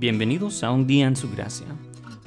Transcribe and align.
Bienvenidos 0.00 0.64
a 0.64 0.70
un 0.70 0.86
día 0.86 1.06
en 1.06 1.14
su 1.14 1.30
gracia. 1.30 1.66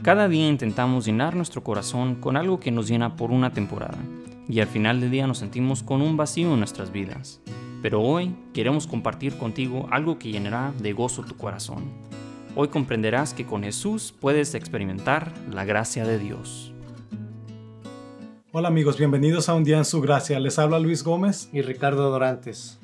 Cada 0.03 0.27
día 0.27 0.47
intentamos 0.47 1.07
llenar 1.07 1.35
nuestro 1.35 1.63
corazón 1.63 2.13
con 2.13 2.37
algo 2.37 2.59
que 2.59 2.69
nos 2.69 2.87
llena 2.87 3.15
por 3.15 3.31
una 3.31 3.51
temporada 3.51 3.97
y 4.47 4.59
al 4.59 4.67
final 4.67 5.01
del 5.01 5.09
día 5.09 5.25
nos 5.25 5.39
sentimos 5.39 5.81
con 5.81 6.03
un 6.03 6.15
vacío 6.15 6.53
en 6.53 6.59
nuestras 6.59 6.91
vidas. 6.91 7.41
Pero 7.81 7.99
hoy 8.03 8.35
queremos 8.53 8.85
compartir 8.85 9.39
contigo 9.39 9.87
algo 9.89 10.19
que 10.19 10.31
llenará 10.31 10.71
de 10.77 10.93
gozo 10.93 11.23
tu 11.23 11.35
corazón. 11.35 11.85
Hoy 12.55 12.67
comprenderás 12.67 13.33
que 13.33 13.47
con 13.47 13.63
Jesús 13.63 14.13
puedes 14.19 14.53
experimentar 14.53 15.33
la 15.51 15.65
gracia 15.65 16.05
de 16.05 16.19
Dios. 16.19 16.71
Hola 18.51 18.67
amigos, 18.67 18.99
bienvenidos 18.99 19.49
a 19.49 19.55
un 19.55 19.63
día 19.63 19.79
en 19.79 19.85
su 19.85 19.99
gracia. 19.99 20.39
Les 20.39 20.59
habla 20.59 20.77
Luis 20.77 21.03
Gómez 21.03 21.49
y 21.51 21.63
Ricardo 21.63 22.11
Dorantes. 22.11 22.79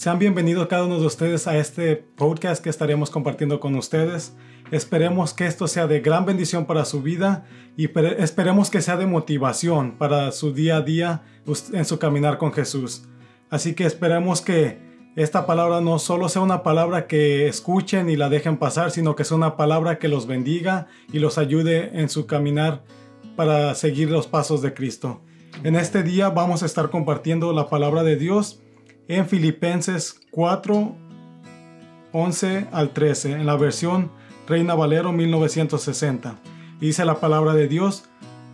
Sean 0.00 0.18
bienvenidos 0.18 0.66
cada 0.68 0.86
uno 0.86 0.98
de 0.98 1.04
ustedes 1.04 1.46
a 1.46 1.58
este 1.58 1.94
podcast 1.94 2.64
que 2.64 2.70
estaremos 2.70 3.10
compartiendo 3.10 3.60
con 3.60 3.74
ustedes. 3.74 4.34
Esperemos 4.70 5.34
que 5.34 5.44
esto 5.44 5.68
sea 5.68 5.86
de 5.86 6.00
gran 6.00 6.24
bendición 6.24 6.64
para 6.64 6.86
su 6.86 7.02
vida 7.02 7.44
y 7.76 7.90
esperemos 8.16 8.70
que 8.70 8.80
sea 8.80 8.96
de 8.96 9.04
motivación 9.04 9.98
para 9.98 10.32
su 10.32 10.54
día 10.54 10.76
a 10.78 10.80
día 10.80 11.22
en 11.74 11.84
su 11.84 11.98
caminar 11.98 12.38
con 12.38 12.54
Jesús. 12.54 13.10
Así 13.50 13.74
que 13.74 13.84
esperemos 13.84 14.40
que 14.40 14.78
esta 15.16 15.44
palabra 15.44 15.82
no 15.82 15.98
solo 15.98 16.30
sea 16.30 16.40
una 16.40 16.62
palabra 16.62 17.06
que 17.06 17.46
escuchen 17.46 18.08
y 18.08 18.16
la 18.16 18.30
dejen 18.30 18.56
pasar, 18.56 18.92
sino 18.92 19.14
que 19.14 19.24
sea 19.24 19.36
una 19.36 19.58
palabra 19.58 19.98
que 19.98 20.08
los 20.08 20.26
bendiga 20.26 20.86
y 21.12 21.18
los 21.18 21.36
ayude 21.36 22.00
en 22.00 22.08
su 22.08 22.24
caminar 22.26 22.84
para 23.36 23.74
seguir 23.74 24.10
los 24.10 24.26
pasos 24.26 24.62
de 24.62 24.72
Cristo. 24.72 25.20
En 25.62 25.76
este 25.76 26.02
día 26.02 26.30
vamos 26.30 26.62
a 26.62 26.66
estar 26.66 26.88
compartiendo 26.88 27.52
la 27.52 27.68
palabra 27.68 28.02
de 28.02 28.16
Dios 28.16 28.62
en 29.10 29.26
Filipenses 29.26 30.20
4, 30.30 30.94
11 32.12 32.68
al 32.70 32.90
13, 32.90 33.32
en 33.32 33.44
la 33.44 33.56
versión 33.56 34.12
Reina 34.46 34.76
Valero 34.76 35.10
1960. 35.10 36.36
Dice 36.78 37.04
la 37.04 37.18
palabra 37.18 37.54
de 37.54 37.66
Dios, 37.66 38.04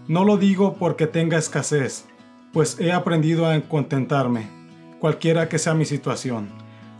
no 0.08 0.24
lo 0.24 0.38
digo 0.38 0.76
porque 0.78 1.06
tenga 1.06 1.36
escasez, 1.36 2.06
pues 2.54 2.80
he 2.80 2.90
aprendido 2.90 3.44
a 3.44 3.60
contentarme, 3.60 4.48
cualquiera 4.98 5.50
que 5.50 5.58
sea 5.58 5.74
mi 5.74 5.84
situación. 5.84 6.48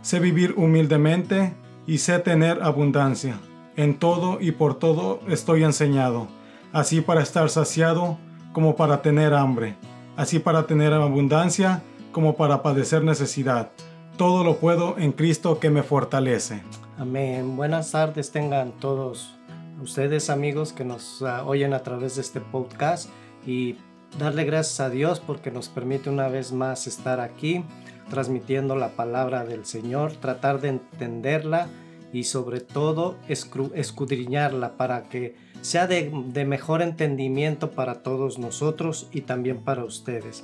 Sé 0.03 0.19
vivir 0.19 0.53
humildemente 0.55 1.55
y 1.87 1.97
sé 1.97 2.19
tener 2.19 2.61
abundancia. 2.61 3.39
En 3.75 3.97
todo 3.97 4.37
y 4.39 4.51
por 4.51 4.75
todo 4.75 5.19
estoy 5.27 5.63
enseñado, 5.63 6.27
así 6.73 7.01
para 7.01 7.23
estar 7.23 7.49
saciado 7.49 8.19
como 8.53 8.75
para 8.75 9.01
tener 9.01 9.33
hambre, 9.33 9.77
así 10.15 10.37
para 10.37 10.67
tener 10.67 10.93
abundancia 10.93 11.81
como 12.17 12.35
para 12.35 12.63
padecer 12.63 13.03
necesidad. 13.03 13.69
Todo 14.17 14.43
lo 14.43 14.57
puedo 14.57 14.97
en 14.97 15.11
Cristo 15.11 15.59
que 15.59 15.69
me 15.69 15.83
fortalece. 15.83 16.63
Amén. 16.97 17.55
Buenas 17.55 17.91
tardes 17.91 18.31
tengan 18.31 18.71
todos 18.71 19.35
ustedes 19.83 20.31
amigos 20.31 20.73
que 20.73 20.83
nos 20.83 21.21
ah, 21.21 21.43
oyen 21.45 21.75
a 21.75 21.83
través 21.83 22.15
de 22.15 22.23
este 22.23 22.41
podcast 22.41 23.07
y 23.45 23.75
darle 24.17 24.45
gracias 24.45 24.79
a 24.79 24.89
Dios 24.89 25.19
porque 25.19 25.51
nos 25.51 25.69
permite 25.69 26.09
una 26.09 26.27
vez 26.27 26.51
más 26.51 26.87
estar 26.87 27.19
aquí 27.19 27.63
transmitiendo 28.09 28.75
la 28.75 28.95
palabra 28.95 29.45
del 29.45 29.63
Señor, 29.67 30.13
tratar 30.13 30.59
de 30.59 30.69
entenderla 30.69 31.67
y 32.11 32.23
sobre 32.23 32.61
todo 32.61 33.15
escudriñarla 33.27 34.75
para 34.75 35.03
que 35.03 35.35
sea 35.61 35.85
de, 35.85 36.11
de 36.29 36.45
mejor 36.45 36.81
entendimiento 36.81 37.69
para 37.69 38.01
todos 38.01 38.39
nosotros 38.39 39.07
y 39.11 39.21
también 39.21 39.59
para 39.59 39.85
ustedes. 39.85 40.43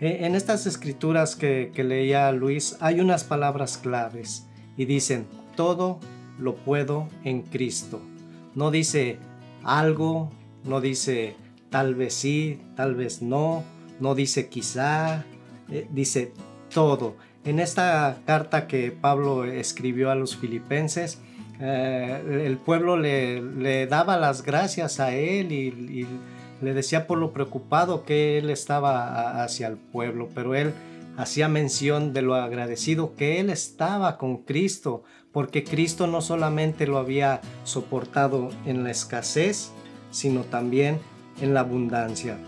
Eh, 0.00 0.20
en 0.22 0.34
estas 0.34 0.66
escrituras 0.66 1.36
que, 1.36 1.72
leía 1.76 2.32
Luis 2.32 2.76
hay 2.80 3.00
unas 3.00 3.22
palabras 3.24 3.76
claves 3.76 4.46
y 4.76 4.86
dicen, 4.86 5.26
todo 5.56 6.00
lo 6.38 6.56
puedo 6.56 7.08
en 7.22 7.42
Cristo. 7.42 8.00
No 8.54 8.70
dice 8.70 9.18
algo, 9.62 10.30
no 10.64 10.80
dice 10.80 11.36
tal 11.68 11.94
vez 11.94 12.14
sí, 12.14 12.60
tal 12.76 12.94
vez 12.94 13.20
no, 13.20 13.62
no 14.00 14.14
dice 14.14 14.48
quizá, 14.48 15.24
eh, 15.68 15.86
dice 15.90 16.32
todo. 16.72 17.16
En 17.44 17.60
esta 17.60 18.22
carta 18.24 18.66
que 18.66 18.92
Pablo 18.92 19.44
escribió 19.44 20.10
a 20.10 20.14
los 20.14 20.34
filipenses, 20.36 21.20
eh, 21.60 22.42
el 22.46 22.56
pueblo 22.56 22.96
le, 22.96 23.86
daba 23.86 24.16
las 24.16 24.42
gracias 24.42 24.98
a 24.98 25.14
él 25.14 25.52
y 25.52 26.06
le 26.60 26.74
decía 26.74 27.06
por 27.06 27.18
lo 27.18 27.32
preocupado 27.32 28.04
que 28.04 28.38
él 28.38 28.50
estaba 28.50 29.42
hacia 29.42 29.66
el 29.66 29.76
pueblo, 29.76 30.28
pero 30.34 30.54
él 30.54 30.72
hacía 31.16 31.48
mención 31.48 32.12
de 32.12 32.22
lo 32.22 32.34
agradecido 32.34 33.14
que 33.14 33.40
él 33.40 33.50
estaba 33.50 34.18
con 34.18 34.38
Cristo, 34.38 35.02
porque 35.32 35.64
Cristo 35.64 36.06
no 36.06 36.20
solamente 36.20 36.86
lo 36.86 36.98
había 36.98 37.40
soportado 37.64 38.50
en 38.66 38.84
la 38.84 38.90
escasez, 38.90 39.70
sino 40.10 40.42
también 40.42 40.98
en 41.40 41.54
la 41.54 41.60
abundancia. 41.60 42.38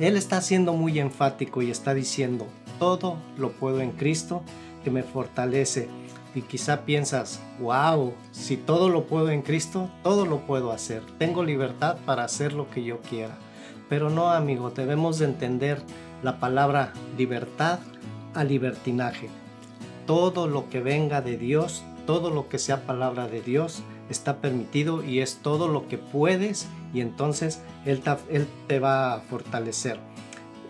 Él 0.00 0.16
está 0.16 0.40
siendo 0.40 0.72
muy 0.72 0.98
enfático 0.98 1.62
y 1.62 1.70
está 1.70 1.94
diciendo, 1.94 2.46
todo 2.78 3.16
lo 3.38 3.52
puedo 3.52 3.80
en 3.80 3.92
Cristo 3.92 4.42
que 4.84 4.90
me 4.90 5.02
fortalece 5.02 5.88
y 6.36 6.42
quizá 6.42 6.84
piensas, 6.84 7.40
wow, 7.60 8.12
si 8.30 8.58
todo 8.58 8.90
lo 8.90 9.06
puedo 9.06 9.30
en 9.30 9.40
Cristo, 9.40 9.88
todo 10.02 10.26
lo 10.26 10.40
puedo 10.40 10.70
hacer. 10.70 11.02
Tengo 11.18 11.42
libertad 11.42 11.96
para 12.04 12.24
hacer 12.24 12.52
lo 12.52 12.68
que 12.70 12.84
yo 12.84 13.00
quiera. 13.00 13.38
Pero 13.88 14.10
no, 14.10 14.28
amigo, 14.28 14.70
debemos 14.70 15.18
de 15.18 15.24
entender 15.24 15.80
la 16.22 16.38
palabra 16.38 16.92
libertad 17.16 17.78
a 18.34 18.44
libertinaje. 18.44 19.30
Todo 20.06 20.46
lo 20.46 20.68
que 20.68 20.80
venga 20.80 21.22
de 21.22 21.38
Dios, 21.38 21.82
todo 22.06 22.28
lo 22.28 22.50
que 22.50 22.58
sea 22.58 22.86
palabra 22.86 23.28
de 23.28 23.40
Dios, 23.40 23.82
está 24.10 24.36
permitido 24.36 25.02
y 25.02 25.20
es 25.20 25.38
todo 25.38 25.68
lo 25.68 25.88
que 25.88 25.96
puedes 25.96 26.68
y 26.92 27.00
entonces 27.00 27.62
Él 27.86 28.02
él 28.28 28.46
te 28.68 28.78
va 28.78 29.14
a 29.14 29.20
fortalecer 29.20 29.98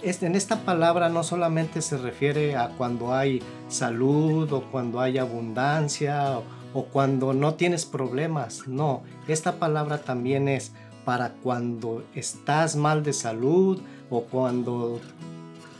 en 0.07 0.37
esta 0.37 0.61
palabra 0.61 1.09
no 1.09 1.25
solamente 1.25 1.83
se 1.83 1.99
refiere 1.99 2.55
a 2.55 2.69
cuando 2.69 3.13
hay 3.13 3.43
salud 3.67 4.53
o 4.53 4.63
cuando 4.71 5.01
hay 5.01 5.19
abundancia 5.19 6.39
o, 6.73 6.85
cuando 6.85 7.33
no 7.33 7.55
tienes 7.55 7.87
problemas, 7.87 8.69
no, 8.69 9.03
esta 9.27 9.59
palabra 9.59 10.03
también 10.03 10.47
es 10.47 10.73
para 11.05 11.31
cuando 11.31 12.05
estás 12.15 12.77
mal 12.77 13.03
de 13.03 13.15
salud 13.15 13.81
o 14.11 14.23
cuando 14.25 15.01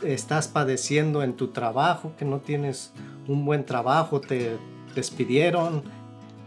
estás 0.03 0.47
padeciendo 0.47 1.23
en 1.23 1.33
tu 1.33 1.49
trabajo, 1.49 2.13
que 2.17 2.25
no 2.25 2.39
tienes 2.39 2.91
un 3.27 3.45
buen 3.45 3.63
trabajo, 3.65 4.19
te 4.19 4.57
despidieron, 4.95 5.83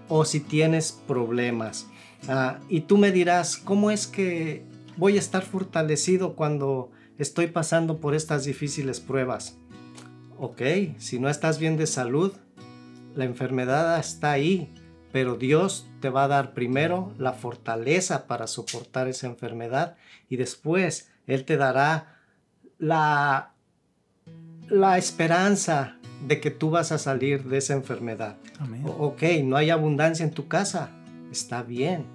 o 0.08 0.24
si 0.24 0.40
tienes 0.40 0.92
problemas. 1.06 1.86
Ah, 2.28 2.58
y 2.68 2.82
tú 2.82 2.98
me 2.98 3.12
dirás, 3.12 3.56
¿cómo 3.56 3.90
es 3.90 4.06
que 4.06 4.64
voy 4.96 5.16
a 5.16 5.20
estar 5.20 5.42
fortalecido 5.42 6.34
cuando 6.34 6.90
estoy 7.20 7.48
pasando 7.48 7.98
por 8.00 8.14
estas 8.14 8.44
difíciles 8.44 8.98
pruebas. 8.98 9.58
Ok, 10.38 10.62
si 10.96 11.20
no 11.20 11.28
estás 11.28 11.58
bien 11.58 11.76
de 11.76 11.86
salud, 11.86 12.32
la 13.14 13.26
enfermedad 13.26 13.98
está 13.98 14.32
ahí, 14.32 14.72
pero 15.12 15.36
Dios 15.36 15.86
te 16.00 16.08
va 16.08 16.24
a 16.24 16.28
dar 16.28 16.54
primero 16.54 17.12
la 17.18 17.34
fortaleza 17.34 18.26
para 18.26 18.46
soportar 18.46 19.06
esa 19.06 19.26
enfermedad 19.26 19.96
y 20.30 20.36
después 20.36 21.10
Él 21.26 21.44
te 21.44 21.58
dará 21.58 22.16
la, 22.78 23.52
la 24.68 24.96
esperanza 24.96 25.98
de 26.26 26.40
que 26.40 26.50
tú 26.50 26.70
vas 26.70 26.90
a 26.90 26.98
salir 26.98 27.44
de 27.44 27.58
esa 27.58 27.74
enfermedad. 27.74 28.36
Ok, 28.96 29.22
no 29.44 29.56
hay 29.56 29.68
abundancia 29.68 30.24
en 30.24 30.30
tu 30.30 30.48
casa, 30.48 30.90
está 31.30 31.62
bien. 31.62 32.06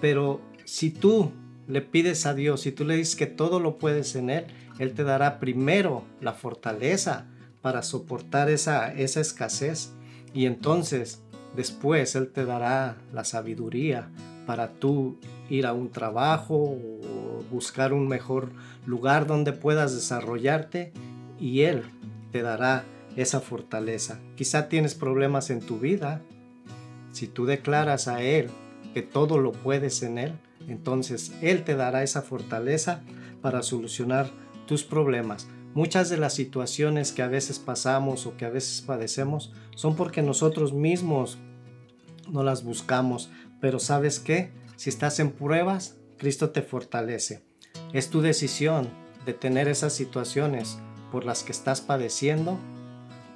Pero 0.00 0.40
si 0.64 0.90
tú 0.90 1.30
le 1.66 1.80
pides 1.80 2.26
a 2.26 2.34
Dios 2.34 2.66
y 2.66 2.72
tú 2.72 2.84
le 2.84 2.96
dices 2.96 3.16
que 3.16 3.26
todo 3.26 3.60
lo 3.60 3.78
puedes 3.78 4.14
en 4.16 4.30
Él, 4.30 4.46
Él 4.78 4.94
te 4.94 5.04
dará 5.04 5.40
primero 5.40 6.04
la 6.20 6.32
fortaleza 6.32 7.26
para 7.62 7.82
soportar 7.82 8.50
esa, 8.50 8.92
esa 8.92 9.20
escasez 9.20 9.92
y 10.32 10.46
entonces 10.46 11.22
después 11.56 12.14
Él 12.14 12.28
te 12.28 12.44
dará 12.44 12.96
la 13.12 13.24
sabiduría 13.24 14.10
para 14.46 14.72
tú 14.72 15.18
ir 15.48 15.66
a 15.66 15.72
un 15.72 15.90
trabajo 15.90 16.54
o 16.54 17.42
buscar 17.50 17.92
un 17.92 18.08
mejor 18.08 18.50
lugar 18.86 19.26
donde 19.26 19.52
puedas 19.52 19.94
desarrollarte 19.94 20.92
y 21.38 21.62
Él 21.62 21.82
te 22.32 22.42
dará 22.42 22.84
esa 23.16 23.40
fortaleza. 23.40 24.20
Quizá 24.36 24.68
tienes 24.68 24.94
problemas 24.94 25.50
en 25.50 25.60
tu 25.60 25.78
vida. 25.78 26.20
Si 27.12 27.26
tú 27.26 27.46
declaras 27.46 28.08
a 28.08 28.22
Él 28.22 28.50
que 28.92 29.02
todo 29.02 29.38
lo 29.38 29.52
puedes 29.52 30.02
en 30.02 30.18
Él, 30.18 30.32
entonces 30.68 31.32
Él 31.42 31.64
te 31.64 31.76
dará 31.76 32.02
esa 32.02 32.22
fortaleza 32.22 33.02
para 33.42 33.62
solucionar 33.62 34.30
tus 34.66 34.84
problemas. 34.84 35.48
Muchas 35.74 36.08
de 36.08 36.16
las 36.16 36.34
situaciones 36.34 37.12
que 37.12 37.22
a 37.22 37.28
veces 37.28 37.58
pasamos 37.58 38.26
o 38.26 38.36
que 38.36 38.44
a 38.44 38.50
veces 38.50 38.80
padecemos 38.80 39.52
son 39.74 39.96
porque 39.96 40.22
nosotros 40.22 40.72
mismos 40.72 41.38
no 42.30 42.42
las 42.42 42.62
buscamos. 42.64 43.30
Pero 43.60 43.78
sabes 43.78 44.20
qué? 44.20 44.52
Si 44.76 44.88
estás 44.88 45.18
en 45.18 45.32
pruebas, 45.32 45.96
Cristo 46.16 46.50
te 46.50 46.62
fortalece. 46.62 47.44
Es 47.92 48.08
tu 48.08 48.20
decisión 48.20 48.88
de 49.26 49.34
tener 49.34 49.68
esas 49.68 49.92
situaciones 49.92 50.78
por 51.10 51.24
las 51.24 51.42
que 51.42 51.52
estás 51.52 51.80
padeciendo 51.80 52.58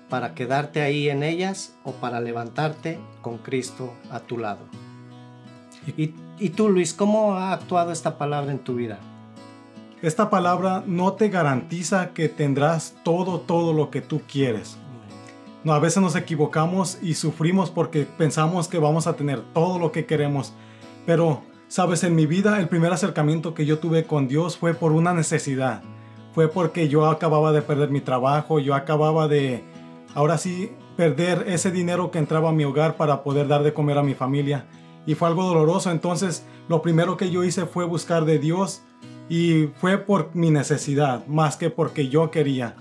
para 0.08 0.34
quedarte 0.34 0.82
ahí 0.82 1.10
en 1.10 1.22
ellas 1.22 1.76
o 1.84 1.92
para 1.92 2.20
levantarte 2.20 2.98
con 3.20 3.38
Cristo 3.38 3.92
a 4.10 4.20
tu 4.20 4.38
lado. 4.38 4.68
Y 6.40 6.50
tú, 6.50 6.68
Luis, 6.68 6.94
¿cómo 6.94 7.34
ha 7.34 7.52
actuado 7.52 7.92
esta 7.92 8.18
palabra 8.18 8.52
en 8.52 8.58
tu 8.58 8.74
vida? 8.74 8.98
Esta 10.00 10.30
palabra 10.30 10.84
no 10.86 11.14
te 11.14 11.28
garantiza 11.28 12.10
que 12.10 12.28
tendrás 12.28 12.94
todo, 13.02 13.40
todo 13.40 13.72
lo 13.72 13.90
que 13.90 14.00
tú 14.00 14.22
quieres. 14.30 14.78
No, 15.64 15.72
a 15.72 15.80
veces 15.80 16.00
nos 16.00 16.14
equivocamos 16.14 16.98
y 17.02 17.14
sufrimos 17.14 17.70
porque 17.70 18.06
pensamos 18.16 18.68
que 18.68 18.78
vamos 18.78 19.08
a 19.08 19.14
tener 19.16 19.40
todo 19.52 19.78
lo 19.78 19.90
que 19.90 20.06
queremos. 20.06 20.52
Pero, 21.04 21.42
sabes, 21.66 22.04
en 22.04 22.14
mi 22.14 22.26
vida 22.26 22.60
el 22.60 22.68
primer 22.68 22.92
acercamiento 22.92 23.54
que 23.54 23.66
yo 23.66 23.80
tuve 23.80 24.04
con 24.04 24.28
Dios 24.28 24.56
fue 24.56 24.74
por 24.74 24.92
una 24.92 25.12
necesidad. 25.12 25.82
Fue 26.32 26.46
porque 26.46 26.88
yo 26.88 27.06
acababa 27.06 27.50
de 27.50 27.62
perder 27.62 27.90
mi 27.90 28.00
trabajo, 28.00 28.60
yo 28.60 28.76
acababa 28.76 29.26
de, 29.26 29.64
ahora 30.14 30.38
sí, 30.38 30.70
perder 30.96 31.44
ese 31.48 31.72
dinero 31.72 32.12
que 32.12 32.18
entraba 32.18 32.50
a 32.50 32.52
mi 32.52 32.64
hogar 32.64 32.96
para 32.96 33.24
poder 33.24 33.48
dar 33.48 33.64
de 33.64 33.74
comer 33.74 33.98
a 33.98 34.02
mi 34.04 34.14
familia. 34.14 34.66
Y 35.06 35.14
fue 35.14 35.28
algo 35.28 35.44
doloroso. 35.44 35.90
Entonces, 35.90 36.44
lo 36.68 36.82
primero 36.82 37.16
que 37.16 37.30
yo 37.30 37.44
hice 37.44 37.66
fue 37.66 37.84
buscar 37.84 38.24
de 38.24 38.38
Dios 38.38 38.82
y 39.28 39.68
fue 39.76 39.98
por 39.98 40.34
mi 40.34 40.50
necesidad, 40.50 41.26
más 41.26 41.56
que 41.56 41.70
porque 41.70 42.08
yo 42.08 42.30
quería. 42.30 42.76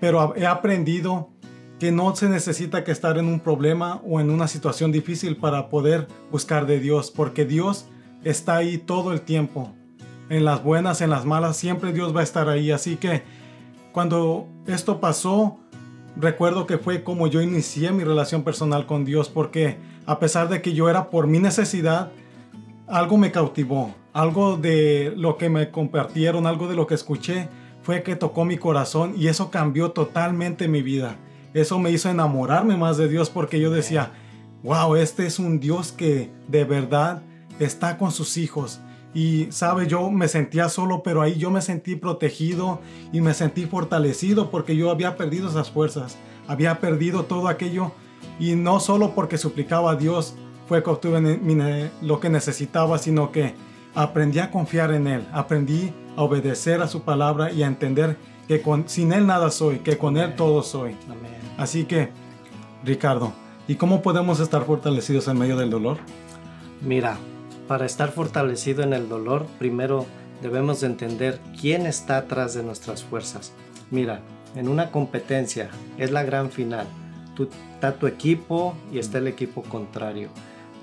Pero 0.00 0.34
he 0.36 0.46
aprendido 0.46 1.30
que 1.78 1.92
no 1.92 2.14
se 2.16 2.28
necesita 2.28 2.82
que 2.82 2.90
estar 2.90 3.18
en 3.18 3.26
un 3.26 3.40
problema 3.40 4.00
o 4.04 4.20
en 4.20 4.30
una 4.30 4.48
situación 4.48 4.90
difícil 4.90 5.36
para 5.36 5.68
poder 5.68 6.08
buscar 6.30 6.66
de 6.66 6.80
Dios, 6.80 7.10
porque 7.10 7.44
Dios 7.44 7.86
está 8.24 8.56
ahí 8.56 8.78
todo 8.78 9.12
el 9.12 9.20
tiempo. 9.20 9.72
En 10.28 10.44
las 10.44 10.62
buenas, 10.62 11.00
en 11.00 11.10
las 11.10 11.24
malas, 11.24 11.56
siempre 11.56 11.92
Dios 11.92 12.14
va 12.14 12.20
a 12.20 12.24
estar 12.24 12.48
ahí. 12.48 12.70
Así 12.70 12.96
que 12.96 13.22
cuando 13.92 14.46
esto 14.66 15.00
pasó, 15.00 15.58
recuerdo 16.16 16.66
que 16.66 16.78
fue 16.78 17.02
como 17.02 17.28
yo 17.28 17.40
inicié 17.40 17.92
mi 17.92 18.04
relación 18.04 18.42
personal 18.42 18.86
con 18.86 19.04
Dios, 19.04 19.28
porque 19.28 19.78
a 20.08 20.18
pesar 20.18 20.48
de 20.48 20.60
que 20.60 20.72
yo 20.72 20.90
era 20.90 21.10
por 21.10 21.28
mi 21.28 21.38
necesidad, 21.38 22.10
algo 22.88 23.16
me 23.16 23.30
cautivó, 23.30 23.94
algo 24.12 24.56
de 24.56 25.12
lo 25.16 25.36
que 25.36 25.48
me 25.48 25.70
compartieron, 25.70 26.48
algo 26.48 26.66
de 26.66 26.74
lo 26.74 26.88
que 26.88 26.94
escuché, 26.94 27.48
fue 27.82 28.02
que 28.02 28.16
tocó 28.16 28.44
mi 28.44 28.58
corazón 28.58 29.14
y 29.16 29.28
eso 29.28 29.52
cambió 29.52 29.92
totalmente 29.92 30.66
mi 30.66 30.82
vida 30.82 31.16
eso 31.54 31.78
me 31.78 31.90
hizo 31.90 32.10
enamorarme 32.10 32.76
más 32.76 32.96
de 32.96 33.08
Dios 33.08 33.30
porque 33.30 33.60
yo 33.60 33.70
decía, 33.70 34.12
wow, 34.62 34.96
este 34.96 35.26
es 35.26 35.38
un 35.38 35.60
Dios 35.60 35.92
que 35.92 36.30
de 36.48 36.64
verdad 36.64 37.22
está 37.58 37.98
con 37.98 38.12
sus 38.12 38.36
hijos. 38.36 38.80
Y 39.14 39.48
sabe, 39.50 39.86
yo 39.86 40.10
me 40.10 40.28
sentía 40.28 40.68
solo, 40.68 41.02
pero 41.02 41.22
ahí 41.22 41.36
yo 41.36 41.50
me 41.50 41.62
sentí 41.62 41.96
protegido 41.96 42.80
y 43.12 43.20
me 43.20 43.34
sentí 43.34 43.64
fortalecido 43.64 44.50
porque 44.50 44.76
yo 44.76 44.90
había 44.90 45.16
perdido 45.16 45.48
esas 45.48 45.70
fuerzas, 45.70 46.18
había 46.46 46.78
perdido 46.80 47.24
todo 47.24 47.48
aquello 47.48 47.92
y 48.38 48.54
no 48.54 48.80
solo 48.80 49.14
porque 49.14 49.38
suplicaba 49.38 49.92
a 49.92 49.96
Dios 49.96 50.34
fue 50.68 50.82
que 50.82 50.90
obtuve 50.90 51.90
lo 52.02 52.20
que 52.20 52.28
necesitaba, 52.28 52.98
sino 52.98 53.32
que 53.32 53.54
aprendí 53.94 54.38
a 54.38 54.50
confiar 54.50 54.92
en 54.92 55.06
Él, 55.06 55.26
aprendí 55.32 55.92
a 56.16 56.22
obedecer 56.22 56.82
a 56.82 56.88
su 56.88 57.02
palabra 57.02 57.50
y 57.50 57.62
a 57.62 57.66
entender 57.66 58.16
que 58.46 58.62
con, 58.62 58.88
sin 58.88 59.12
Él 59.12 59.26
nada 59.26 59.50
soy, 59.50 59.78
que 59.78 59.98
con 59.98 60.16
Él 60.16 60.36
todo 60.36 60.62
soy. 60.62 60.94
Así 61.56 61.84
que, 61.84 62.10
Ricardo, 62.84 63.32
¿y 63.66 63.76
cómo 63.76 64.02
podemos 64.02 64.40
estar 64.40 64.64
fortalecidos 64.64 65.26
en 65.28 65.38
medio 65.38 65.56
del 65.56 65.70
dolor? 65.70 65.98
Mira, 66.82 67.18
para 67.66 67.86
estar 67.86 68.10
fortalecido 68.12 68.82
en 68.82 68.92
el 68.92 69.08
dolor, 69.08 69.46
primero 69.58 70.06
debemos 70.42 70.80
de 70.80 70.86
entender 70.86 71.40
quién 71.60 71.86
está 71.86 72.18
atrás 72.18 72.54
de 72.54 72.62
nuestras 72.62 73.02
fuerzas. 73.02 73.52
Mira, 73.90 74.20
en 74.54 74.68
una 74.68 74.90
competencia 74.90 75.70
es 75.98 76.10
la 76.10 76.22
gran 76.22 76.50
final. 76.50 76.86
Está 77.44 77.94
tu 77.98 78.06
equipo 78.06 78.74
y 78.92 78.98
está 78.98 79.18
el 79.18 79.28
equipo 79.28 79.62
contrario. 79.62 80.28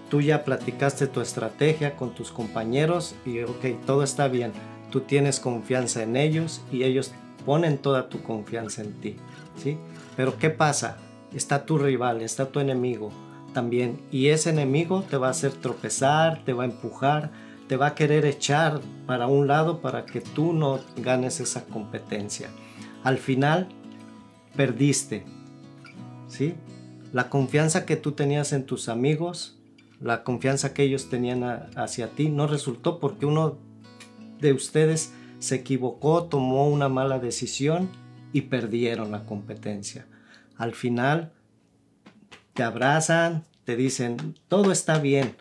Tú 0.10 0.22
ya 0.22 0.44
platicaste 0.44 1.08
tu 1.08 1.22
estrategia 1.22 1.96
con 1.96 2.14
tus 2.14 2.32
compañeros 2.32 3.16
y 3.26 3.42
ok, 3.42 3.66
todo 3.86 4.04
está 4.04 4.28
bien. 4.28 4.54
Tú 4.92 5.02
tienes 5.02 5.40
confianza 5.40 6.04
en 6.04 6.16
ellos 6.16 6.62
y 6.72 6.84
ellos 6.84 7.12
ponen 7.46 7.78
toda 7.78 8.10
tu 8.10 8.22
confianza 8.22 8.82
en 8.82 8.94
ti, 9.02 9.18
¿sí? 9.62 9.78
Pero 10.16 10.38
¿qué 10.38 10.50
pasa? 10.50 10.98
Está 11.34 11.66
tu 11.66 11.78
rival, 11.78 12.22
está 12.22 12.48
tu 12.48 12.60
enemigo 12.60 13.12
también 13.54 14.02
y 14.12 14.28
ese 14.28 14.50
enemigo 14.52 15.04
te 15.10 15.18
va 15.18 15.28
a 15.28 15.32
hacer 15.32 15.52
tropezar, 15.54 16.44
te 16.46 16.54
va 16.54 16.64
a 16.64 16.68
empujar, 16.68 17.32
te 17.68 17.78
va 17.78 17.88
a 17.88 17.96
querer 17.96 18.26
echar 18.26 18.80
para 19.06 19.28
un 19.28 19.48
lado 19.48 19.82
para 19.82 20.06
que 20.06 20.22
tú 20.22 20.54
no 20.54 20.80
ganes 20.98 21.40
esa 21.40 21.66
competencia. 21.66 22.50
Al 23.04 23.18
final 23.18 23.70
perdiste, 24.56 25.26
¿sí? 26.28 26.56
La 27.14 27.30
confianza 27.30 27.86
que 27.86 27.96
tú 27.96 28.12
tenías 28.12 28.54
en 28.54 28.66
tus 28.66 28.90
amigos, 28.90 29.58
la 30.02 30.24
confianza 30.24 30.74
que 30.74 30.84
ellos 30.84 31.10
tenían 31.10 31.44
hacia 31.76 32.10
ti 32.10 32.30
no 32.30 32.48
resultó 32.48 33.00
porque 33.00 33.26
uno 33.26 33.58
de 34.40 34.54
ustedes 34.54 35.14
se 35.40 35.56
equivocó, 35.56 36.26
tomó 36.26 36.68
una 36.68 36.90
mala 36.90 37.20
decisión 37.20 37.90
y 38.34 38.42
perdieron 38.42 39.12
la 39.12 39.26
competencia. 39.26 40.06
Al 40.58 40.74
final 40.74 41.32
te 42.54 42.64
abrazan, 42.64 43.44
te 43.64 43.76
dicen, 43.76 44.36
todo 44.48 44.72
está 44.72 45.00
bien, 45.00 45.36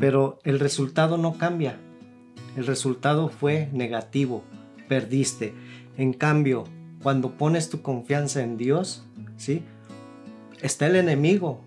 pero 0.00 0.38
el 0.44 0.58
resultado 0.58 1.16
no 1.16 1.38
cambia. 1.38 1.78
El 2.56 2.66
resultado 2.66 3.28
fue 3.28 3.68
negativo, 3.72 4.42
perdiste. 4.88 5.54
En 5.96 6.12
cambio, 6.12 6.64
cuando 7.02 7.32
pones 7.32 7.70
tu 7.70 7.82
confianza 7.82 8.42
en 8.42 8.56
Dios, 8.56 9.04
¿sí? 9.36 9.62
Está 10.62 10.86
el 10.86 10.96
enemigo. 10.96 11.60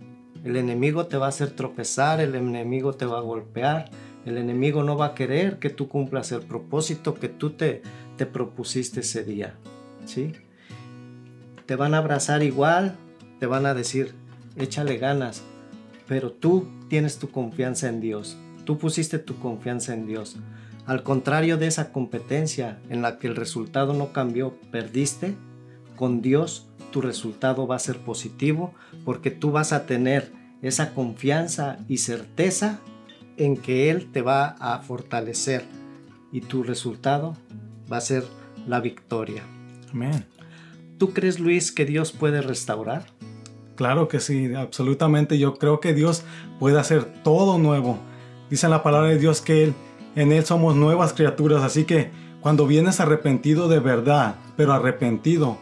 El 0.43 0.55
enemigo 0.55 1.05
te 1.07 1.17
va 1.17 1.27
a 1.27 1.29
hacer 1.29 1.51
tropezar, 1.51 2.21
el 2.21 2.33
enemigo 2.35 2.93
te 2.93 3.05
va 3.05 3.17
a 3.17 3.21
golpear, 3.21 3.89
el 4.25 4.37
enemigo 4.37 4.83
no 4.83 4.95
va 4.95 5.07
a 5.07 5.15
querer 5.15 5.59
que 5.59 5.69
tú 5.69 5.89
cumplas 5.89 6.31
el 6.31 6.41
propósito 6.41 7.13
que 7.13 7.27
tú 7.27 7.51
te, 7.51 7.81
te 8.15 8.25
propusiste 8.25 9.01
ese 9.01 9.23
día. 9.23 9.55
¿sí? 10.05 10.31
Te 11.65 11.75
van 11.75 11.93
a 11.93 11.97
abrazar 11.97 12.41
igual, 12.41 12.95
te 13.39 13.47
van 13.47 13.65
a 13.65 13.73
decir, 13.73 14.13
échale 14.55 14.97
ganas, 14.97 15.43
pero 16.07 16.31
tú 16.31 16.67
tienes 16.87 17.19
tu 17.19 17.29
confianza 17.31 17.89
en 17.89 17.99
Dios. 17.99 18.37
Tú 18.63 18.77
pusiste 18.77 19.19
tu 19.19 19.39
confianza 19.39 19.93
en 19.93 20.07
Dios. 20.07 20.37
Al 20.85 21.03
contrario 21.03 21.57
de 21.57 21.67
esa 21.67 21.91
competencia 21.91 22.79
en 22.89 23.01
la 23.01 23.19
que 23.19 23.27
el 23.27 23.35
resultado 23.35 23.93
no 23.93 24.13
cambió, 24.13 24.55
perdiste, 24.71 25.35
con 25.95 26.21
Dios 26.21 26.68
tu 26.91 27.01
resultado 27.01 27.67
va 27.67 27.75
a 27.75 27.79
ser 27.79 27.97
positivo 27.97 28.73
porque 29.05 29.31
tú 29.31 29.51
vas 29.51 29.73
a 29.73 29.85
tener 29.85 30.31
esa 30.61 30.93
confianza 30.93 31.79
y 31.87 31.97
certeza 31.97 32.79
en 33.37 33.57
que 33.57 33.89
Él 33.89 34.11
te 34.11 34.21
va 34.21 34.55
a 34.59 34.79
fortalecer 34.79 35.63
y 36.31 36.41
tu 36.41 36.63
resultado 36.63 37.35
va 37.91 37.97
a 37.97 38.01
ser 38.01 38.23
la 38.67 38.79
victoria. 38.79 39.43
Amén. 39.91 40.25
¿Tú 40.97 41.13
crees, 41.13 41.39
Luis, 41.39 41.71
que 41.71 41.85
Dios 41.85 42.11
puede 42.11 42.41
restaurar? 42.41 43.05
Claro 43.75 44.09
que 44.09 44.19
sí, 44.19 44.53
absolutamente. 44.53 45.39
Yo 45.39 45.55
creo 45.55 45.79
que 45.79 45.93
Dios 45.93 46.23
puede 46.59 46.77
hacer 46.77 47.05
todo 47.23 47.57
nuevo. 47.57 47.97
Dice 48.49 48.67
la 48.67 48.83
palabra 48.83 49.09
de 49.09 49.17
Dios 49.17 49.41
que 49.41 49.63
él, 49.63 49.73
en 50.15 50.33
Él 50.33 50.45
somos 50.45 50.75
nuevas 50.75 51.13
criaturas. 51.13 51.63
Así 51.63 51.85
que 51.85 52.11
cuando 52.41 52.67
vienes 52.67 52.99
arrepentido 52.99 53.69
de 53.69 53.79
verdad, 53.79 54.35
pero 54.57 54.73
arrepentido 54.73 55.57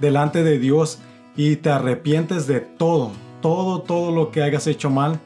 delante 0.00 0.42
de 0.42 0.58
Dios 0.58 1.00
y 1.36 1.56
te 1.56 1.70
arrepientes 1.70 2.46
de 2.46 2.60
todo, 2.60 3.12
todo, 3.40 3.82
todo 3.82 4.12
lo 4.12 4.30
que 4.30 4.42
hayas 4.42 4.66
hecho 4.66 4.90
mal, 4.90 5.20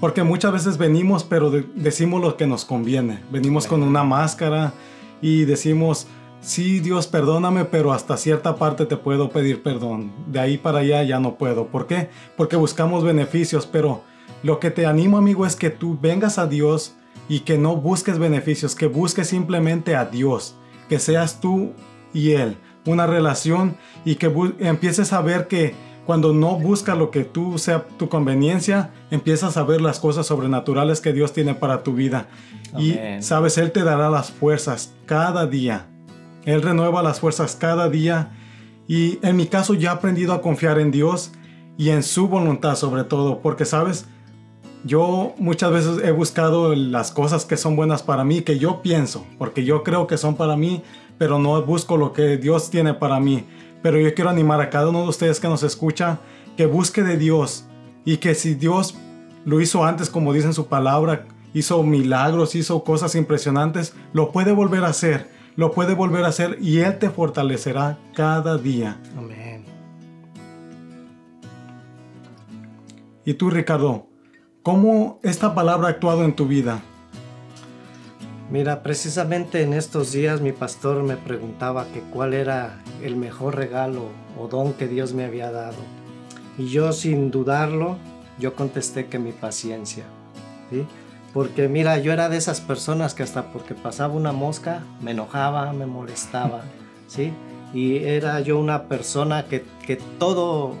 porque 0.00 0.22
muchas 0.22 0.52
veces 0.52 0.78
venimos, 0.78 1.24
pero 1.24 1.50
decimos 1.50 2.20
lo 2.20 2.36
que 2.36 2.46
nos 2.46 2.64
conviene. 2.64 3.20
Venimos 3.30 3.66
con 3.66 3.82
una 3.82 4.04
máscara 4.04 4.74
y 5.22 5.44
decimos, 5.44 6.06
sí, 6.40 6.80
Dios, 6.80 7.06
perdóname, 7.06 7.64
pero 7.64 7.92
hasta 7.92 8.16
cierta 8.16 8.56
parte 8.56 8.84
te 8.84 8.96
puedo 8.96 9.30
pedir 9.30 9.62
perdón. 9.62 10.12
De 10.26 10.38
ahí 10.38 10.58
para 10.58 10.80
allá 10.80 11.02
ya 11.02 11.18
no 11.18 11.36
puedo. 11.36 11.68
¿Por 11.68 11.86
qué? 11.86 12.10
Porque 12.36 12.56
buscamos 12.56 13.04
beneficios, 13.04 13.66
pero 13.66 14.02
lo 14.42 14.60
que 14.60 14.70
te 14.70 14.86
animo, 14.86 15.16
amigo, 15.16 15.46
es 15.46 15.56
que 15.56 15.70
tú 15.70 15.98
vengas 16.00 16.38
a 16.38 16.46
Dios 16.46 16.94
y 17.28 17.40
que 17.40 17.56
no 17.56 17.76
busques 17.76 18.18
beneficios, 18.18 18.74
que 18.74 18.86
busques 18.86 19.28
simplemente 19.28 19.96
a 19.96 20.04
Dios, 20.04 20.56
que 20.88 20.98
seas 20.98 21.40
tú 21.40 21.72
y 22.12 22.32
Él, 22.32 22.58
una 22.86 23.06
relación 23.06 23.76
y 24.04 24.14
que 24.14 24.32
empieces 24.60 25.12
a 25.12 25.20
ver 25.20 25.48
que 25.48 25.74
cuando 26.06 26.32
no 26.32 26.56
buscas 26.56 26.96
lo 26.96 27.10
que 27.10 27.24
tú 27.24 27.58
sea 27.58 27.86
tu 27.98 28.08
conveniencia, 28.08 28.90
empiezas 29.10 29.56
a 29.56 29.64
ver 29.64 29.80
las 29.80 29.98
cosas 29.98 30.26
sobrenaturales 30.26 31.00
que 31.00 31.12
Dios 31.12 31.32
tiene 31.32 31.54
para 31.54 31.82
tu 31.82 31.94
vida. 31.94 32.28
Y 32.78 32.96
sabes, 33.20 33.58
Él 33.58 33.72
te 33.72 33.82
dará 33.82 34.08
las 34.08 34.30
fuerzas 34.30 34.92
cada 35.04 35.46
día. 35.46 35.86
Él 36.44 36.62
renueva 36.62 37.02
las 37.02 37.18
fuerzas 37.18 37.56
cada 37.56 37.90
día. 37.90 38.30
Y 38.86 39.18
en 39.26 39.34
mi 39.36 39.46
caso 39.46 39.74
ya 39.74 39.90
he 39.90 39.92
aprendido 39.94 40.32
a 40.32 40.40
confiar 40.40 40.78
en 40.78 40.92
Dios 40.92 41.32
y 41.76 41.90
en 41.90 42.04
su 42.04 42.28
voluntad 42.28 42.76
sobre 42.76 43.02
todo, 43.02 43.40
porque 43.40 43.64
sabes, 43.64 44.06
yo 44.84 45.34
muchas 45.38 45.72
veces 45.72 46.04
he 46.04 46.12
buscado 46.12 46.74
las 46.74 47.10
cosas 47.10 47.44
que 47.44 47.56
son 47.56 47.74
buenas 47.74 48.04
para 48.04 48.22
mí, 48.24 48.42
que 48.42 48.58
yo 48.58 48.80
pienso, 48.82 49.26
porque 49.38 49.64
yo 49.64 49.82
creo 49.82 50.06
que 50.06 50.16
son 50.16 50.36
para 50.36 50.56
mí, 50.56 50.82
pero 51.18 51.38
no 51.38 51.60
busco 51.62 51.96
lo 51.96 52.12
que 52.12 52.36
Dios 52.36 52.70
tiene 52.70 52.94
para 52.94 53.20
mí. 53.20 53.44
Pero 53.82 54.00
yo 54.00 54.14
quiero 54.14 54.30
animar 54.30 54.60
a 54.60 54.70
cada 54.70 54.88
uno 54.88 55.02
de 55.02 55.08
ustedes 55.08 55.40
que 55.40 55.48
nos 55.48 55.62
escucha 55.62 56.18
que 56.56 56.66
busque 56.66 57.02
de 57.02 57.16
Dios 57.16 57.66
y 58.04 58.16
que 58.16 58.34
si 58.34 58.54
Dios 58.54 58.96
lo 59.44 59.60
hizo 59.60 59.84
antes, 59.84 60.10
como 60.10 60.32
dice 60.32 60.46
en 60.46 60.54
su 60.54 60.66
palabra, 60.66 61.26
hizo 61.54 61.82
milagros, 61.82 62.54
hizo 62.54 62.82
cosas 62.82 63.14
impresionantes, 63.14 63.94
lo 64.12 64.32
puede 64.32 64.52
volver 64.52 64.84
a 64.84 64.88
hacer, 64.88 65.30
lo 65.54 65.72
puede 65.72 65.94
volver 65.94 66.24
a 66.24 66.28
hacer 66.28 66.58
y 66.60 66.78
Él 66.78 66.98
te 66.98 67.10
fortalecerá 67.10 67.98
cada 68.14 68.58
día. 68.58 69.00
Amén. 69.16 69.64
Y 73.24 73.34
tú, 73.34 73.50
Ricardo, 73.50 74.06
¿cómo 74.62 75.18
esta 75.22 75.54
palabra 75.54 75.88
ha 75.88 75.90
actuado 75.90 76.24
en 76.24 76.34
tu 76.34 76.46
vida? 76.46 76.80
Mira, 78.48 78.84
precisamente 78.84 79.62
en 79.62 79.74
estos 79.74 80.12
días 80.12 80.40
mi 80.40 80.52
pastor 80.52 81.02
me 81.02 81.16
preguntaba 81.16 81.86
que 81.92 82.00
cuál 82.00 82.32
era 82.32 82.80
el 83.02 83.16
mejor 83.16 83.56
regalo 83.56 84.02
o 84.38 84.46
don 84.46 84.72
que 84.72 84.86
Dios 84.86 85.14
me 85.14 85.24
había 85.24 85.50
dado. 85.50 85.78
Y 86.56 86.68
yo 86.68 86.92
sin 86.92 87.32
dudarlo, 87.32 87.96
yo 88.38 88.54
contesté 88.54 89.06
que 89.06 89.18
mi 89.18 89.32
paciencia. 89.32 90.04
¿sí? 90.70 90.86
Porque 91.34 91.68
mira, 91.68 91.98
yo 91.98 92.12
era 92.12 92.28
de 92.28 92.36
esas 92.36 92.60
personas 92.60 93.14
que 93.14 93.24
hasta 93.24 93.52
porque 93.52 93.74
pasaba 93.74 94.14
una 94.14 94.30
mosca 94.30 94.84
me 95.00 95.10
enojaba, 95.10 95.72
me 95.72 95.86
molestaba. 95.86 96.62
¿sí? 97.08 97.32
Y 97.74 97.96
era 98.04 98.40
yo 98.40 98.60
una 98.60 98.84
persona 98.84 99.46
que, 99.46 99.64
que 99.84 99.96
todo, 99.96 100.76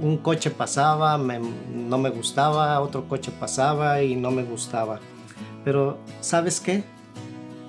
un 0.00 0.16
coche 0.16 0.50
pasaba, 0.50 1.18
me, 1.18 1.38
no 1.38 1.98
me 1.98 2.08
gustaba, 2.08 2.80
otro 2.80 3.06
coche 3.08 3.30
pasaba 3.30 4.02
y 4.02 4.16
no 4.16 4.30
me 4.30 4.42
gustaba. 4.42 5.00
Pero 5.64 5.98
¿sabes 6.22 6.60
qué? 6.60 6.82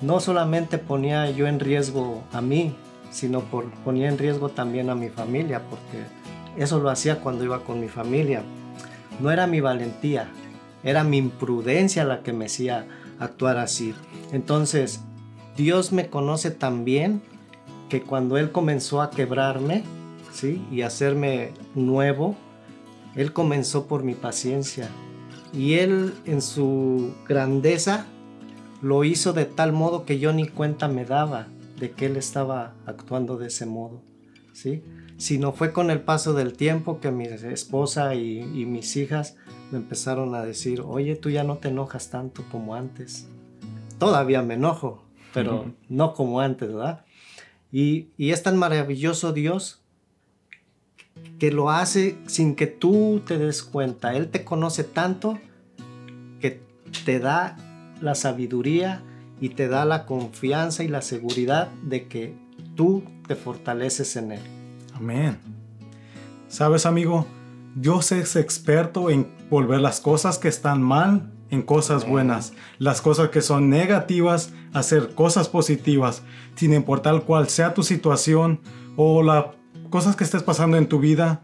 No 0.01 0.19
solamente 0.19 0.77
ponía 0.77 1.29
yo 1.31 1.47
en 1.47 1.59
riesgo 1.59 2.23
a 2.31 2.41
mí, 2.41 2.75
sino 3.11 3.41
por, 3.41 3.71
ponía 3.83 4.09
en 4.09 4.17
riesgo 4.17 4.49
también 4.49 4.89
a 4.89 4.95
mi 4.95 5.09
familia, 5.09 5.61
porque 5.69 6.03
eso 6.57 6.79
lo 6.79 6.89
hacía 6.89 7.21
cuando 7.21 7.43
iba 7.43 7.63
con 7.63 7.79
mi 7.79 7.87
familia. 7.87 8.43
No 9.19 9.31
era 9.31 9.47
mi 9.47 9.61
valentía, 9.61 10.29
era 10.83 11.03
mi 11.03 11.17
imprudencia 11.17 12.03
la 12.03 12.21
que 12.23 12.33
me 12.33 12.45
hacía 12.45 12.85
actuar 13.19 13.57
así. 13.57 13.93
Entonces, 14.31 15.01
Dios 15.55 15.91
me 15.91 16.07
conoce 16.07 16.51
tan 16.51 16.83
bien 16.83 17.21
que 17.89 18.01
cuando 18.01 18.37
Él 18.37 18.51
comenzó 18.51 19.01
a 19.01 19.09
quebrarme, 19.09 19.83
¿sí? 20.33 20.65
Y 20.71 20.81
hacerme 20.81 21.51
nuevo, 21.75 22.35
Él 23.15 23.31
comenzó 23.31 23.87
por 23.87 24.03
mi 24.03 24.15
paciencia. 24.15 24.89
Y 25.53 25.75
Él 25.75 26.13
en 26.25 26.41
su 26.41 27.13
grandeza 27.27 28.05
lo 28.85 29.03
hizo 29.03 29.33
de 29.33 29.45
tal 29.45 29.73
modo 29.73 30.05
que 30.05 30.19
yo 30.19 30.31
ni 30.31 30.47
cuenta 30.47 30.87
me 30.87 31.05
daba 31.05 31.47
de 31.79 31.89
que 31.89 32.05
él 32.05 32.17
estaba 32.17 32.75
actuando 32.85 33.35
de 33.35 33.47
ese 33.47 33.65
modo, 33.65 34.03
¿sí? 34.53 34.83
Sino 35.17 35.53
fue 35.53 35.73
con 35.73 35.89
el 35.89 36.01
paso 36.01 36.35
del 36.35 36.53
tiempo 36.53 36.99
que 36.99 37.09
mi 37.09 37.25
esposa 37.25 38.13
y, 38.13 38.43
mis 38.43 38.95
hijas 38.95 39.37
me 39.71 39.79
empezaron 39.79 40.35
a 40.35 40.43
decir, 40.43 40.81
oye, 40.81 41.15
tú 41.15 41.31
ya 41.31 41.43
no 41.43 41.57
te 41.57 41.69
enojas 41.69 42.11
tanto 42.11 42.43
como 42.51 42.75
antes. 42.75 43.27
Todavía 43.97 44.43
me 44.43 44.53
enojo, 44.53 45.03
pero 45.33 45.73
no 45.89 46.13
como 46.13 46.39
antes, 46.39 46.71
¿verdad? 46.71 47.05
Y, 47.71 48.09
y 48.17 48.33
es 48.33 48.43
tan 48.43 48.55
maravilloso 48.55 49.33
Dios 49.33 49.81
que 51.39 51.51
lo 51.51 51.71
hace 51.71 52.19
sin 52.27 52.55
que 52.55 52.67
tú 52.67 53.23
te 53.25 53.39
des 53.39 53.63
cuenta. 53.63 54.15
Él 54.15 54.29
te 54.29 54.45
conoce 54.45 54.83
tanto 54.83 55.39
que 56.39 56.61
te 57.03 57.17
da 57.17 57.57
la 58.01 58.15
sabiduría 58.15 59.03
y 59.39 59.49
te 59.49 59.67
da 59.67 59.85
la 59.85 60.05
confianza 60.05 60.83
y 60.83 60.87
la 60.87 61.01
seguridad 61.01 61.69
de 61.83 62.07
que 62.07 62.35
tú 62.75 63.03
te 63.27 63.35
fortaleces 63.35 64.15
en 64.15 64.33
Él. 64.33 64.41
Amén. 64.93 65.37
Sabes, 66.47 66.85
amigo, 66.85 67.25
Dios 67.75 68.11
es 68.11 68.35
experto 68.35 69.09
en 69.09 69.27
volver 69.49 69.81
las 69.81 69.99
cosas 69.99 70.37
que 70.37 70.47
están 70.47 70.81
mal 70.81 71.31
en 71.49 71.61
cosas 71.61 72.07
buenas, 72.07 72.53
las 72.79 73.01
cosas 73.01 73.29
que 73.29 73.41
son 73.41 73.69
negativas, 73.69 74.51
hacer 74.73 75.13
cosas 75.13 75.49
positivas, 75.49 76.23
sin 76.55 76.73
importar 76.73 77.23
cuál 77.23 77.49
sea 77.49 77.73
tu 77.73 77.83
situación 77.83 78.59
o 78.95 79.21
las 79.21 79.45
cosas 79.89 80.15
que 80.15 80.23
estés 80.23 80.43
pasando 80.43 80.77
en 80.77 80.87
tu 80.87 80.99
vida. 80.99 81.41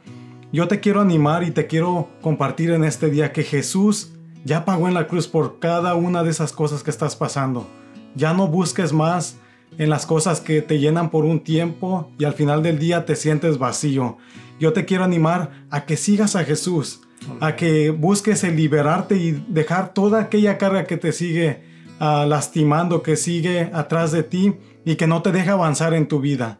Yo 0.52 0.68
te 0.68 0.80
quiero 0.80 1.02
animar 1.02 1.44
y 1.44 1.52
te 1.52 1.68
quiero 1.68 2.10
compartir 2.22 2.72
en 2.72 2.84
este 2.84 3.10
día 3.10 3.32
que 3.32 3.44
Jesús 3.44 4.14
ya 4.44 4.66
pagó 4.66 4.88
en 4.88 4.94
la 4.94 5.08
cruz 5.08 5.28
por 5.28 5.60
cada 5.60 5.96
una 5.96 6.24
de 6.24 6.32
esas 6.32 6.52
cosas 6.52 6.84
que 6.84 6.90
estás 6.90 7.16
pasando. 7.16 7.68
Ya 8.16 8.34
no 8.34 8.48
busques 8.48 8.94
más 8.94 9.38
en 9.78 9.90
las 9.90 10.06
cosas 10.06 10.42
que 10.42 10.62
te 10.62 10.80
llenan 10.80 11.10
por 11.10 11.26
un 11.26 11.42
tiempo 11.42 12.12
y 12.18 12.26
al 12.26 12.34
final 12.34 12.64
del 12.64 12.80
día 12.80 13.06
te 13.06 13.16
sientes 13.16 13.58
vacío. 13.58 14.18
Yo 14.60 14.74
te 14.74 14.86
quiero 14.86 15.04
animar 15.04 15.66
a 15.70 15.86
que 15.86 15.98
sigas 15.98 16.36
a 16.36 16.44
Jesús, 16.44 17.02
a 17.40 17.56
que 17.56 17.92
busques 17.92 18.44
el 18.44 18.56
liberarte 18.56 19.16
y 19.16 19.32
dejar 19.48 19.94
toda 19.94 20.22
aquella 20.22 20.58
carga 20.58 20.86
que 20.86 20.98
te 20.98 21.12
sigue 21.12 21.64
ah, 22.00 22.26
lastimando, 22.28 23.02
que 23.02 23.16
sigue 23.16 23.70
atrás 23.74 24.12
de 24.12 24.24
ti 24.24 24.56
y 24.86 24.96
que 24.96 25.08
no 25.08 25.22
te 25.22 25.32
deja 25.32 25.54
avanzar 25.54 25.94
en 25.94 26.08
tu 26.08 26.20
vida. 26.20 26.60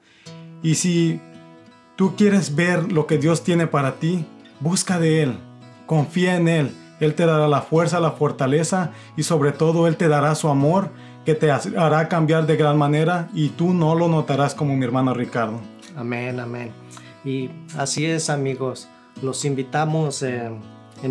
Y 0.64 0.76
si 0.76 1.20
tú 1.96 2.16
quieres 2.16 2.56
ver 2.56 2.92
lo 2.92 3.08
que 3.08 3.18
Dios 3.18 3.44
tiene 3.44 3.68
para 3.68 3.96
ti, 3.96 4.26
busca 4.60 5.00
de 5.00 5.24
Él, 5.24 5.38
confía 5.86 6.38
en 6.38 6.48
Él 6.48 6.81
él 7.06 7.16
te 7.16 7.26
dará 7.26 7.48
la 7.48 7.62
fuerza, 7.62 8.00
la 8.00 8.12
fortaleza 8.12 8.92
y 9.18 9.24
sobre 9.24 9.52
todo 9.52 9.88
Él 9.88 9.98
te 9.98 10.08
dará 10.08 10.36
su 10.36 10.50
amor 10.50 10.90
que 11.26 11.36
te 11.36 11.52
hará 11.52 12.08
cambiar 12.08 12.48
de 12.48 12.56
gran 12.56 12.78
manera 12.78 13.30
y 13.34 13.50
tú 13.50 13.74
no 13.74 13.96
lo 13.96 14.08
notarás 14.08 14.56
como 14.56 14.76
mi 14.76 14.86
hermano 14.86 15.14
Ricardo. 15.14 15.60
Amén, 15.96 16.40
amén. 16.40 16.72
Y 17.24 17.50
así 17.78 18.06
es 18.06 18.30
amigos, 18.30 18.88
los 19.22 19.46
invitamos 19.46 20.24
en 20.24 20.62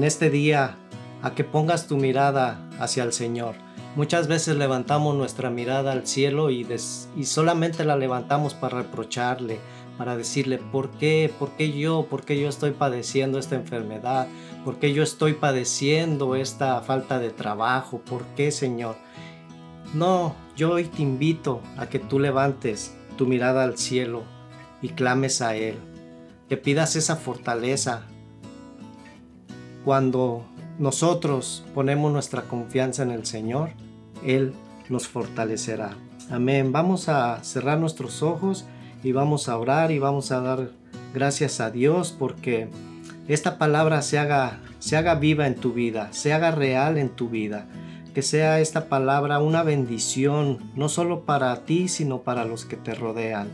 este 0.05 0.31
día 0.31 0.77
a 1.23 1.35
que 1.35 1.45
pongas 1.45 1.87
tu 1.87 1.97
mirada 1.97 2.69
hacia 2.79 3.03
el 3.05 3.13
Señor. 3.13 3.55
Muchas 3.97 4.29
veces 4.29 4.57
levantamos 4.57 5.17
nuestra 5.17 5.51
mirada 5.51 5.91
al 5.93 6.07
cielo 6.07 6.51
y, 6.51 6.67
y 7.17 7.25
solamente 7.25 7.85
la 7.85 7.97
levantamos 7.97 8.55
para 8.55 8.79
reprocharle, 8.79 9.59
para 10.00 10.16
decirle, 10.16 10.57
¿por 10.57 10.88
qué? 10.92 11.30
¿Por 11.38 11.50
qué 11.50 11.73
yo? 11.73 12.07
¿Por 12.09 12.25
qué 12.25 12.40
yo 12.40 12.49
estoy 12.49 12.71
padeciendo 12.71 13.38
esta 13.38 13.57
enfermedad? 13.57 14.28
¿Por 14.64 14.78
qué 14.78 14.95
yo 14.95 15.02
estoy 15.02 15.35
padeciendo 15.35 16.37
esta 16.37 16.80
falta 16.80 17.19
de 17.19 17.28
trabajo? 17.28 17.99
¿Por 17.99 18.25
qué, 18.28 18.50
Señor? 18.50 18.97
No, 19.92 20.35
yo 20.57 20.71
hoy 20.71 20.85
te 20.85 21.02
invito 21.02 21.61
a 21.76 21.90
que 21.90 21.99
tú 21.99 22.19
levantes 22.19 22.97
tu 23.19 23.26
mirada 23.26 23.62
al 23.62 23.76
cielo 23.76 24.23
y 24.80 24.88
clames 24.88 25.42
a 25.42 25.54
Él, 25.54 25.76
que 26.49 26.57
pidas 26.57 26.97
esa 26.97 27.16
fortaleza. 27.16 28.07
Cuando 29.85 30.47
nosotros 30.78 31.62
ponemos 31.75 32.11
nuestra 32.11 32.45
confianza 32.45 33.02
en 33.02 33.11
el 33.11 33.26
Señor, 33.26 33.73
Él 34.25 34.54
nos 34.88 35.07
fortalecerá. 35.07 35.90
Amén. 36.30 36.73
Vamos 36.73 37.11
a 37.11 37.45
cerrar 37.45 37.78
nuestros 37.78 38.23
ojos 38.23 38.64
y 39.02 39.12
vamos 39.12 39.49
a 39.49 39.59
orar 39.59 39.90
y 39.90 39.99
vamos 39.99 40.30
a 40.33 40.40
dar 40.40 40.71
gracias 41.14 41.61
a 41.61 41.71
Dios 41.71 42.14
porque 42.16 42.69
esta 43.28 43.59
palabra 43.59 44.02
se 44.02 44.19
haga, 44.19 44.61
se 44.78 44.97
haga 44.97 45.14
viva 45.14 45.47
en 45.47 45.54
tu 45.54 45.73
vida, 45.73 46.09
se 46.12 46.33
haga 46.33 46.50
real 46.50 46.99
en 46.99 47.11
tu 47.11 47.28
vida. 47.28 47.66
Que 48.14 48.23
sea 48.23 48.59
esta 48.59 48.88
palabra 48.88 49.38
una 49.38 49.62
bendición, 49.62 50.59
no 50.75 50.88
solo 50.88 51.25
para 51.25 51.64
ti, 51.64 51.87
sino 51.87 52.23
para 52.23 52.45
los 52.45 52.64
que 52.64 52.76
te 52.76 52.95
rodean. 52.95 53.49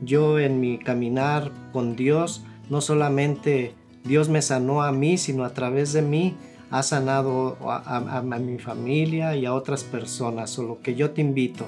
Yo 0.00 0.38
en 0.38 0.60
mi 0.60 0.78
caminar 0.78 1.50
con 1.72 1.94
Dios, 1.94 2.42
no 2.70 2.80
solamente 2.80 3.74
Dios 4.04 4.30
me 4.30 4.40
sanó 4.40 4.82
a 4.82 4.92
mí, 4.92 5.18
sino 5.18 5.44
a 5.44 5.52
través 5.52 5.92
de 5.92 6.02
mí 6.02 6.36
ha 6.70 6.82
sanado 6.82 7.58
a, 7.68 8.22
mi 8.22 8.58
familia 8.58 9.36
y 9.36 9.44
a 9.44 9.54
otras 9.54 9.84
personas. 9.84 10.50
Solo 10.50 10.80
que 10.80 10.94
yo 10.94 11.10
te 11.10 11.20
invito. 11.20 11.66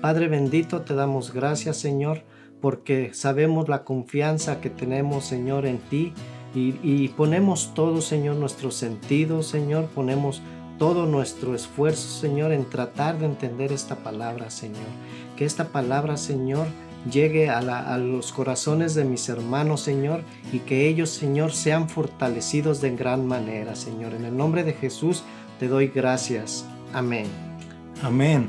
Padre 0.00 0.28
bendito, 0.28 0.80
te 0.80 0.94
damos 0.94 1.32
gracias, 1.32 1.76
Señor 1.76 2.22
porque 2.62 3.12
sabemos 3.12 3.68
la 3.68 3.84
confianza 3.84 4.62
que 4.62 4.70
tenemos, 4.70 5.26
Señor, 5.26 5.66
en 5.66 5.78
ti 5.78 6.14
y, 6.54 7.08
ponemos 7.08 7.72
todo, 7.74 8.00
Señor, 8.00 8.36
nuestro 8.36 8.70
sentido, 8.70 9.42
Señor, 9.42 9.86
ponemos 9.86 10.42
todo 10.78 11.06
nuestro 11.06 11.54
esfuerzo, 11.54 12.08
Señor, 12.20 12.52
en 12.52 12.68
tratar 12.68 13.18
de 13.18 13.26
entender 13.26 13.72
esta 13.72 13.96
palabra, 13.96 14.50
Señor. 14.50 14.86
Que 15.36 15.44
esta 15.44 15.68
palabra, 15.68 16.16
Señor, 16.16 16.66
llegue 17.10 17.48
a, 17.48 17.96
los 17.98 18.32
corazones 18.32 18.94
de 18.94 19.04
mis 19.04 19.28
hermanos, 19.28 19.80
Señor, 19.80 20.22
y 20.52 20.58
que 20.60 20.88
ellos, 20.88 21.10
Señor, 21.10 21.52
sean 21.52 21.88
fortalecidos 21.88 22.80
de 22.80 22.94
gran 22.94 23.26
manera, 23.26 23.74
Señor. 23.74 24.14
En 24.14 24.24
el 24.24 24.36
nombre 24.36 24.62
de 24.62 24.74
Jesús 24.74 25.24
te 25.58 25.68
doy 25.68 25.88
gracias. 25.88 26.66
Amén. 26.92 27.26
Amén. 28.02 28.48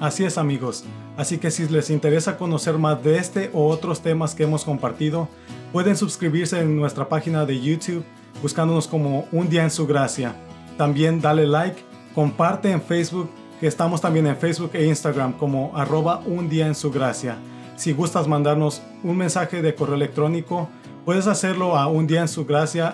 Así 0.00 0.24
es, 0.24 0.38
amigos. 0.38 0.84
Así 1.16 1.38
que 1.38 1.50
si 1.50 1.68
les 1.68 1.90
interesa 1.90 2.36
conocer 2.36 2.78
más 2.78 3.02
de 3.02 3.18
este 3.18 3.50
o 3.52 3.68
otros 3.68 4.00
temas 4.00 4.34
que 4.34 4.42
hemos 4.42 4.64
compartido, 4.64 5.28
pueden 5.72 5.96
suscribirse 5.96 6.60
en 6.60 6.76
nuestra 6.76 7.08
página 7.08 7.46
de 7.46 7.60
YouTube 7.60 8.04
buscándonos 8.42 8.86
como 8.86 9.26
Un 9.32 9.48
Día 9.48 9.62
en 9.62 9.70
Su 9.70 9.86
Gracia. 9.86 10.36
También 10.76 11.20
dale 11.20 11.46
like, 11.46 11.82
comparte 12.14 12.70
en 12.70 12.82
Facebook, 12.82 13.30
que 13.60 13.66
estamos 13.66 14.00
también 14.00 14.26
en 14.26 14.36
Facebook 14.36 14.70
e 14.74 14.86
Instagram 14.86 15.32
como 15.32 15.74
arroba 15.74 16.20
Un 16.26 16.48
Día 16.48 16.66
en 16.66 16.74
Su 16.74 16.90
Gracia. 16.90 17.38
Si 17.76 17.92
gustas 17.92 18.26
mandarnos 18.26 18.82
un 19.02 19.18
mensaje 19.18 19.60
de 19.60 19.74
correo 19.74 19.96
electrónico, 19.96 20.68
puedes 21.04 21.26
hacerlo 21.26 21.76
a 21.76 21.86
un 21.86 22.06
día 22.06 22.22
en 22.22 22.28
su 22.28 22.46
gracia. 22.46 22.92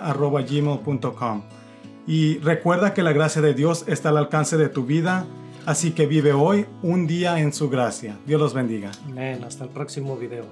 Y 2.05 2.37
recuerda 2.39 2.93
que 2.93 3.01
la 3.01 3.13
gracia 3.13 3.41
de 3.41 3.53
Dios 3.53 3.85
está 3.87 4.09
al 4.09 4.17
alcance 4.17 4.57
de 4.57 4.67
tu 4.67 4.85
vida, 4.85 5.25
así 5.65 5.91
que 5.91 6.05
vive 6.05 6.33
hoy 6.33 6.65
un 6.81 7.07
día 7.07 7.39
en 7.39 7.53
su 7.53 7.69
gracia. 7.69 8.17
Dios 8.25 8.39
los 8.39 8.53
bendiga. 8.53 8.91
Amén. 9.05 9.43
Hasta 9.43 9.63
el 9.65 9.69
próximo 9.69 10.15
video. 10.17 10.45